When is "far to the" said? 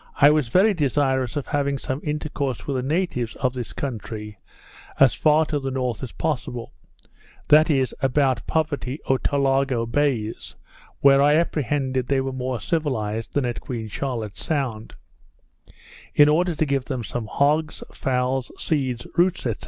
5.13-5.69